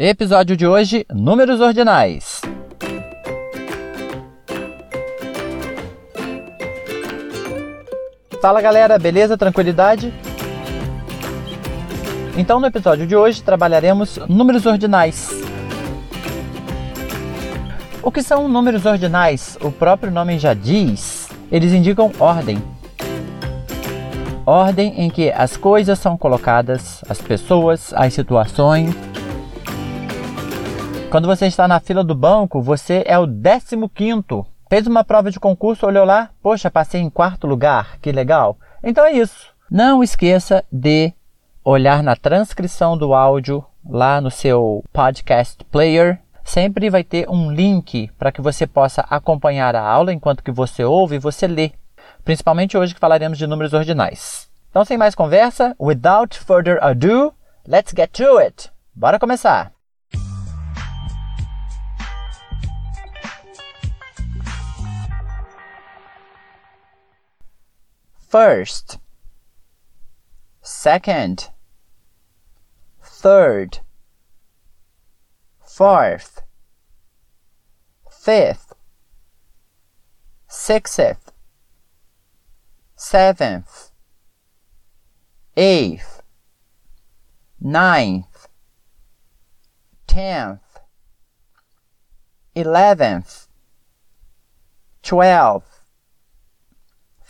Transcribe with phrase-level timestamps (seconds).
[0.00, 2.40] Episódio de hoje: Números Ordinais.
[8.40, 9.36] Fala galera, beleza?
[9.36, 10.14] Tranquilidade?
[12.36, 15.30] Então, no episódio de hoje, trabalharemos números ordinais.
[18.00, 19.58] O que são números ordinais?
[19.60, 21.28] O próprio nome já diz.
[21.50, 22.62] Eles indicam ordem.
[24.46, 29.07] Ordem em que as coisas são colocadas, as pessoas, as situações.
[31.10, 34.46] Quando você está na fila do banco, você é o 15 quinto.
[34.68, 38.58] Fez uma prova de concurso, olhou lá, poxa, passei em quarto lugar, que legal.
[38.84, 39.54] Então é isso.
[39.70, 41.14] Não esqueça de
[41.64, 46.20] olhar na transcrição do áudio lá no seu podcast player.
[46.44, 50.84] Sempre vai ter um link para que você possa acompanhar a aula enquanto que você
[50.84, 51.72] ouve e você lê.
[52.22, 54.50] Principalmente hoje que falaremos de números ordinais.
[54.68, 57.32] Então, sem mais conversa, without further ado,
[57.66, 58.70] let's get to it.
[58.94, 59.77] Bora começar.
[68.28, 68.98] First,
[70.60, 71.48] second,
[73.02, 73.78] third,
[75.66, 76.42] fourth,
[78.10, 78.74] fifth,
[80.46, 81.32] sixth,
[82.96, 83.92] seventh,
[85.56, 86.20] eighth,
[87.58, 88.48] ninth,
[90.06, 90.80] tenth,
[92.54, 93.48] eleventh,
[95.02, 95.77] twelfth,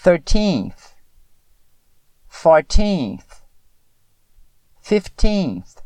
[0.01, 0.95] thirteenth,
[2.29, 3.43] fourteenth,
[4.81, 5.83] fifteenth,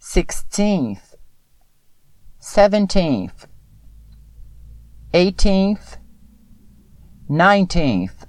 [0.00, 1.14] sixteenth,
[2.40, 3.46] seventeenth,
[5.14, 5.98] eighteenth,
[7.28, 8.26] nineteenth,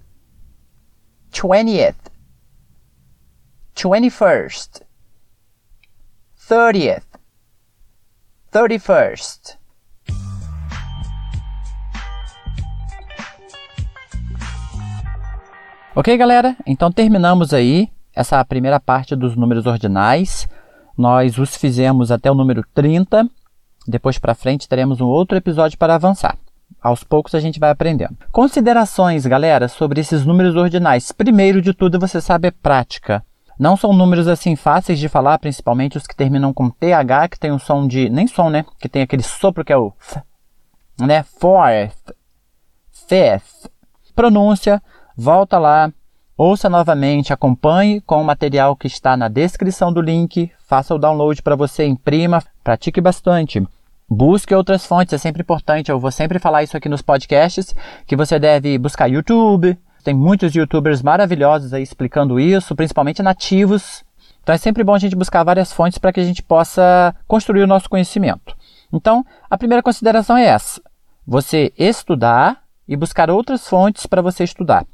[1.34, 2.12] twentieth,
[3.74, 4.84] twenty-first,
[6.38, 7.18] thirtieth,
[8.52, 9.56] thirty-first.
[16.00, 16.56] Ok, galera?
[16.66, 20.48] Então terminamos aí essa primeira parte dos números ordinais.
[20.98, 23.28] Nós os fizemos até o número 30.
[23.86, 26.38] Depois para frente teremos um outro episódio para avançar.
[26.82, 28.16] Aos poucos a gente vai aprendendo.
[28.32, 31.12] Considerações, galera, sobre esses números ordinais.
[31.12, 33.22] Primeiro de tudo, você sabe é prática.
[33.60, 37.52] Não são números assim fáceis de falar, principalmente os que terminam com TH, que tem
[37.52, 38.10] um som de.
[38.10, 38.64] nem som, né?
[38.80, 40.22] Que tem aquele sopro que é o f,
[40.98, 41.24] né?
[41.24, 42.16] Fourth,
[43.06, 43.70] fifth.
[44.16, 44.82] Pronúncia,
[45.20, 45.92] volta lá,
[46.38, 51.42] ouça novamente, acompanhe com o material que está na descrição do link, faça o download
[51.42, 53.62] para você, imprima, pratique bastante.
[54.10, 55.92] Busque outras fontes, é sempre importante.
[55.92, 57.76] Eu vou sempre falar isso aqui nos podcasts,
[58.08, 59.78] que você deve buscar YouTube.
[60.06, 64.06] Tem muitos youtubers maravilhosos aí explicando isso, principalmente nativos.
[64.42, 67.62] Então é sempre bom a gente buscar várias fontes para que a gente possa construir
[67.62, 68.56] o nosso conhecimento.
[68.92, 70.82] Então, a primeira consideração é essa:
[71.28, 74.86] você estudar e buscar outras fontes para você estudar.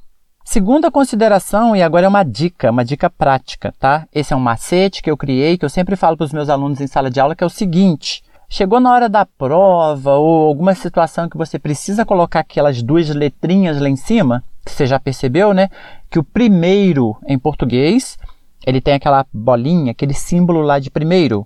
[0.47, 4.07] Segunda consideração, e agora é uma dica, uma dica prática, tá?
[4.13, 6.79] Esse é um macete que eu criei, que eu sempre falo para os meus alunos
[6.79, 10.75] em sala de aula, que é o seguinte: chegou na hora da prova ou alguma
[10.75, 15.51] situação que você precisa colocar aquelas duas letrinhas lá em cima, que você já percebeu,
[15.51, 15.67] né?
[16.11, 18.15] Que o primeiro em português,
[18.67, 21.45] ele tem aquela bolinha, aquele símbolo lá de primeiro,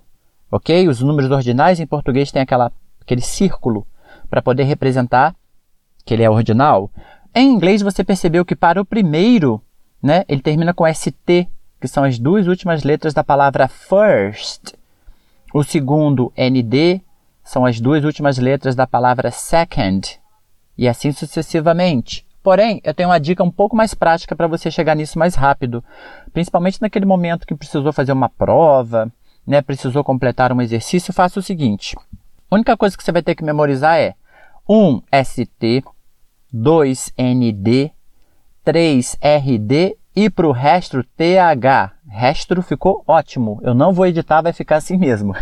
[0.52, 0.86] ok?
[0.88, 3.86] Os números ordinais em português têm aquela, aquele círculo
[4.28, 5.34] para poder representar
[6.04, 6.90] que ele é ordinal.
[7.34, 9.62] Em inglês, você percebeu que para o primeiro,
[10.02, 11.48] né, ele termina com ST,
[11.80, 14.74] que são as duas últimas letras da palavra first.
[15.54, 17.00] O segundo, ND,
[17.44, 20.20] são as duas últimas letras da palavra second.
[20.76, 22.26] E assim sucessivamente.
[22.42, 25.84] Porém, eu tenho uma dica um pouco mais prática para você chegar nisso mais rápido.
[26.32, 29.10] Principalmente naquele momento que precisou fazer uma prova,
[29.46, 31.96] né, precisou completar um exercício, faça o seguinte.
[32.50, 34.14] A única coisa que você vai ter que memorizar é
[34.68, 35.84] um ST,
[36.54, 37.92] 2ND,
[38.66, 41.92] 3RD e para o resto TH.
[42.08, 43.60] Resto ficou ótimo.
[43.62, 45.34] Eu não vou editar, vai ficar assim mesmo.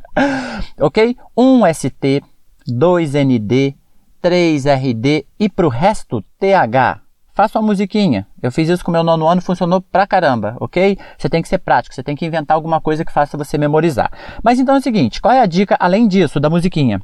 [0.78, 1.16] ok?
[1.36, 2.22] 1ST,
[2.68, 3.74] 2ND,
[4.22, 7.00] 3RD e para o resto TH.
[7.32, 8.26] Faça uma musiquinha.
[8.42, 10.98] Eu fiz isso com meu nono ano, funcionou pra caramba, ok?
[11.18, 14.10] Você tem que ser prático, você tem que inventar alguma coisa que faça você memorizar.
[14.42, 17.02] Mas então é o seguinte, qual é a dica além disso, da musiquinha?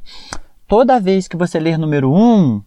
[0.67, 2.63] Toda vez que você ler número 1,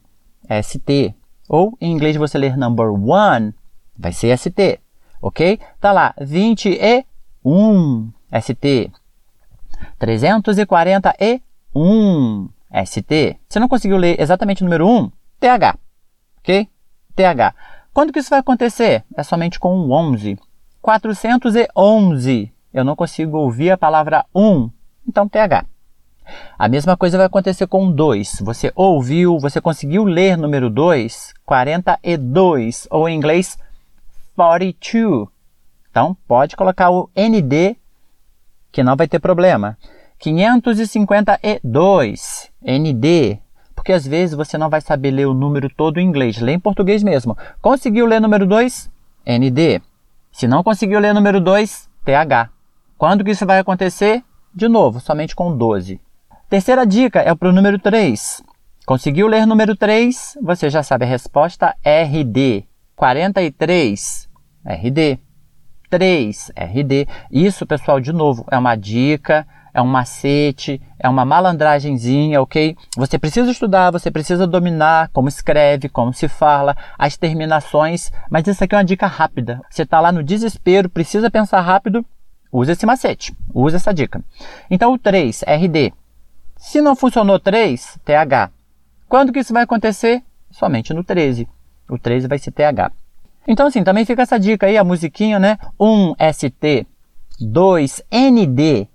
[0.50, 1.16] ST.
[1.48, 3.54] Ou em inglês você ler number one,
[3.98, 4.80] vai ser ST.
[5.22, 5.60] Ok?
[5.80, 8.12] Tá lá, 21
[8.42, 8.92] ST.
[10.00, 12.50] 341
[12.86, 13.40] ST.
[13.48, 15.12] Você não conseguiu ler exatamente o número 1?
[15.40, 15.78] TH.
[16.40, 16.70] Ok?
[17.16, 17.56] TH.
[17.94, 19.04] Quando que isso vai acontecer?
[19.16, 20.38] É somente com o 11.
[20.82, 22.52] 411.
[22.74, 24.70] eu não consigo ouvir a palavra um,
[25.08, 25.66] então TH.
[26.58, 28.40] A mesma coisa vai acontecer com 2.
[28.42, 33.58] Você ouviu, você conseguiu ler número 2, 42, ou em inglês
[34.36, 35.28] 42.
[35.90, 37.78] Então, pode colocar o ND,
[38.72, 39.78] que não vai ter problema.
[40.20, 43.40] 552, ND,
[43.76, 46.40] porque às vezes você não vai saber ler o número todo em inglês.
[46.40, 47.38] Lê em português mesmo.
[47.62, 48.90] Conseguiu ler número 2?
[49.26, 49.82] ND.
[50.32, 52.50] Se não conseguiu ler número 2, TH.
[52.98, 54.24] Quando que isso vai acontecer?
[54.54, 56.00] De novo, somente com 12.
[56.48, 58.44] Terceira dica é para o número 3.
[58.86, 60.38] Conseguiu ler número 3?
[60.44, 62.68] Você já sabe a resposta RD.
[62.96, 64.30] 43,
[64.64, 65.20] RD.
[65.90, 67.08] 3, RD.
[67.32, 72.78] Isso, pessoal, de novo, é uma dica, é um macete, é uma malandragenzinha, ok?
[72.96, 78.64] Você precisa estudar, você precisa dominar como escreve, como se fala, as terminações, mas isso
[78.64, 79.62] aqui é uma dica rápida.
[79.68, 82.06] Você está lá no desespero, precisa pensar rápido,
[82.52, 84.24] usa esse macete, usa essa dica.
[84.70, 85.92] Então, o 3, RD.
[86.66, 88.50] Se não funcionou 3, TH.
[89.08, 90.24] Quando que isso vai acontecer?
[90.50, 91.48] Somente no 13.
[91.88, 92.92] O 13 vai ser TH.
[93.48, 95.60] Então, assim, também fica essa dica aí, a musiquinha, né?
[95.80, 96.88] 1 ST,
[97.40, 98.88] 2 ND,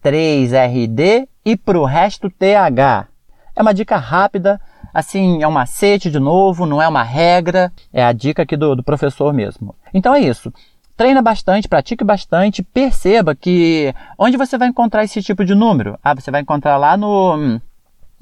[0.00, 3.08] 3 RD e para o resto TH.
[3.56, 4.60] É uma dica rápida,
[4.94, 8.76] assim, é um macete de novo, não é uma regra, é a dica aqui do,
[8.76, 9.74] do professor mesmo.
[9.92, 10.52] Então é isso.
[10.96, 15.98] Treina bastante, pratique bastante, perceba que onde você vai encontrar esse tipo de número?
[16.02, 17.60] Ah, você vai encontrar lá no hum,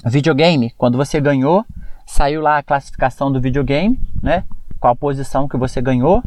[0.04, 1.64] videogame, quando você ganhou,
[2.04, 4.42] saiu lá a classificação do videogame, né?
[4.80, 6.20] Qual posição que você ganhou.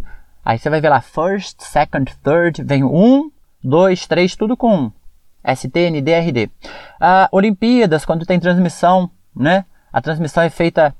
[0.43, 3.29] Aí você vai ver lá first, second, third, vem um,
[3.61, 4.91] dois, três, tudo com um.
[5.53, 6.49] ST, ND, RD.
[6.97, 9.65] Ah, Olimpíadas, quando tem transmissão, né?
[9.91, 10.95] A transmissão é feita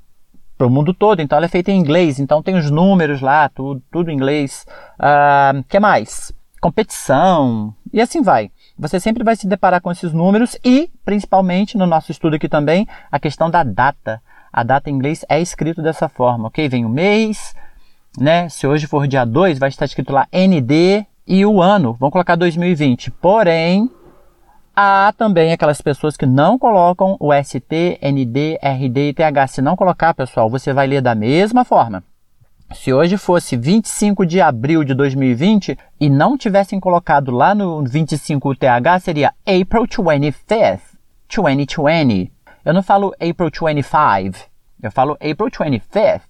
[0.58, 3.48] para o mundo todo, então ela é feita em inglês, então tem os números lá,
[3.48, 4.66] tudo, tudo em inglês.
[4.98, 6.32] O uh, que mais?
[6.60, 8.50] Competição, e assim vai.
[8.76, 12.86] Você sempre vai se deparar com esses números e, principalmente no nosso estudo aqui também,
[13.10, 14.20] a questão da data.
[14.52, 16.68] A data em inglês é escrito dessa forma, ok?
[16.68, 17.54] Vem o mês,
[18.18, 18.48] né?
[18.48, 22.34] Se hoje for dia 2, vai estar escrito lá ND e o ano, vamos colocar
[22.34, 23.10] 2020.
[23.12, 23.90] Porém,
[24.80, 29.48] Há também aquelas pessoas que não colocam o ST, ND, RD e TH.
[29.48, 32.04] Se não colocar, pessoal, você vai ler da mesma forma.
[32.72, 38.50] Se hoje fosse 25 de abril de 2020 e não tivessem colocado lá no 25
[38.50, 40.80] o TH, seria April 25th,
[41.28, 42.32] 2020.
[42.64, 44.48] Eu não falo April 25,
[44.80, 46.20] eu falo April 25th.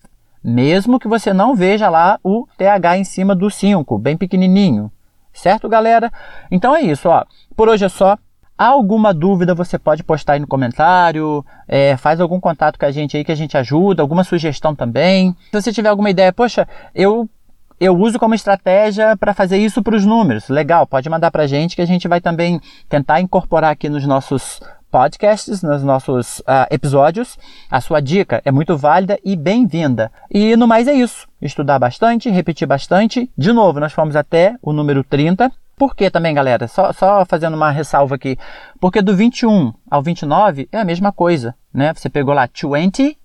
[0.43, 4.91] Mesmo que você não veja lá o TH em cima do 5, bem pequenininho.
[5.35, 6.11] Certo, galera?
[6.51, 7.27] Então é isso, ó.
[7.55, 8.17] Por hoje é só.
[8.59, 13.17] Alguma dúvida você pode postar aí no comentário, é, faz algum contato com a gente
[13.17, 15.37] aí que a gente ajuda, alguma sugestão também.
[15.53, 17.31] Se você tiver alguma ideia, poxa, eu,
[17.79, 21.47] eu uso como estratégia para fazer isso para os números, legal, pode mandar para a
[21.47, 26.67] gente que a gente vai também tentar incorporar aqui nos nossos podcasts, nos nossos uh,
[26.69, 27.39] episódios.
[27.71, 30.11] A sua dica é muito válida e bem-vinda.
[30.31, 31.29] E no mais é isso.
[31.41, 33.31] Estudar bastante, repetir bastante.
[33.39, 35.53] De novo, nós fomos até o número 30.
[35.79, 36.67] Por que também, galera?
[36.67, 38.37] Só, só fazendo uma ressalva aqui.
[38.81, 41.95] Porque do 21 ao 29 é a mesma coisa, né?
[41.95, 43.17] Você pegou lá 20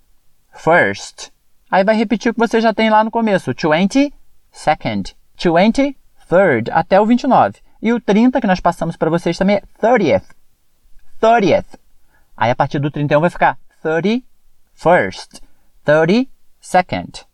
[0.52, 1.30] first.
[1.68, 3.52] Aí vai repetir o que você já tem lá no começo.
[3.52, 4.14] 20
[4.52, 5.16] second.
[5.36, 5.96] 20
[6.28, 6.70] third.
[6.70, 7.58] Até o 29.
[7.82, 10.22] E o 30 que nós passamos para vocês também é 30th.
[11.20, 11.66] 30th.
[12.36, 14.24] Aí a partir do 31 vai ficar 30
[14.74, 15.40] first.
[15.84, 16.30] 30
[16.60, 17.26] second.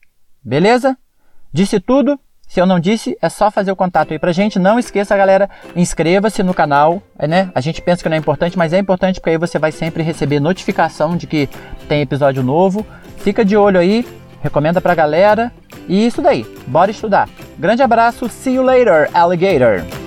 [0.42, 0.96] Beleza?
[1.52, 2.18] Disse tudo?
[2.50, 4.58] Se eu não disse, é só fazer o contato aí pra gente.
[4.58, 7.48] Não esqueça, galera, inscreva-se no canal, né?
[7.54, 10.02] A gente pensa que não é importante, mas é importante porque aí você vai sempre
[10.02, 11.48] receber notificação de que
[11.88, 12.84] tem episódio novo.
[13.18, 14.04] Fica de olho aí,
[14.42, 15.52] recomenda pra galera.
[15.88, 17.28] E isso daí, bora estudar.
[17.56, 19.99] Grande abraço, see you later, alligator!